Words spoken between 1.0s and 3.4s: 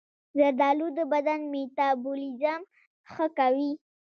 بدن میتابولیزم ښه